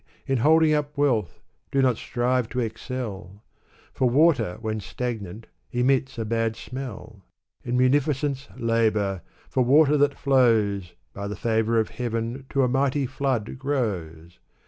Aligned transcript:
In 0.25 0.39
holding 0.39 0.73
up 0.73 0.97
wealth, 0.97 1.41
do 1.69 1.79
not 1.79 1.97
strive 1.97 2.49
to 2.49 2.59
excel! 2.59 3.43
For 3.93 4.09
water 4.09 4.57
when 4.59 4.79
stagnant 4.79 5.45
emits 5.71 6.17
a 6.17 6.25
bad 6.25 6.55
smell. 6.55 7.21
In 7.63 7.77
munificence 7.77 8.47
labor! 8.57 9.21
for 9.47 9.63
water 9.63 9.97
that 9.97 10.17
flows. 10.17 10.95
By 11.13 11.27
the 11.27 11.35
favor 11.35 11.79
of 11.79 11.89
Heaven 11.89 12.47
to 12.49 12.63
a 12.63 12.67
mighty 12.67 13.05
flood 13.05 13.59
grows 13.59 14.39